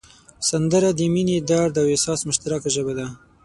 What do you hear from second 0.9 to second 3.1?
د مینې، درد او احساس مشترکه ژبه ده